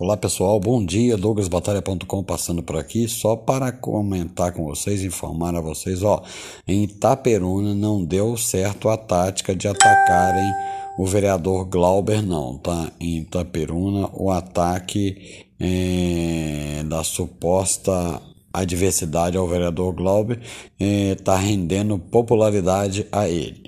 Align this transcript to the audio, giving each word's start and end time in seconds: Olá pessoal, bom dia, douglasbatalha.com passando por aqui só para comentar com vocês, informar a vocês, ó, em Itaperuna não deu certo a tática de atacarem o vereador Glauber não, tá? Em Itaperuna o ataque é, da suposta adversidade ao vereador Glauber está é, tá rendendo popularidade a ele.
Olá 0.00 0.16
pessoal, 0.16 0.60
bom 0.60 0.84
dia, 0.84 1.16
douglasbatalha.com 1.16 2.22
passando 2.22 2.62
por 2.62 2.76
aqui 2.76 3.08
só 3.08 3.34
para 3.34 3.72
comentar 3.72 4.52
com 4.52 4.62
vocês, 4.62 5.02
informar 5.02 5.56
a 5.56 5.60
vocês, 5.60 6.04
ó, 6.04 6.22
em 6.68 6.84
Itaperuna 6.84 7.74
não 7.74 8.04
deu 8.04 8.36
certo 8.36 8.88
a 8.88 8.96
tática 8.96 9.56
de 9.56 9.66
atacarem 9.66 10.54
o 10.96 11.04
vereador 11.04 11.64
Glauber 11.64 12.22
não, 12.22 12.56
tá? 12.58 12.92
Em 13.00 13.22
Itaperuna 13.22 14.08
o 14.12 14.30
ataque 14.30 15.46
é, 15.58 16.84
da 16.84 17.02
suposta 17.02 18.22
adversidade 18.52 19.36
ao 19.36 19.48
vereador 19.48 19.92
Glauber 19.92 20.40
está 20.78 20.78
é, 20.78 21.14
tá 21.16 21.36
rendendo 21.36 21.98
popularidade 21.98 23.04
a 23.10 23.28
ele. 23.28 23.67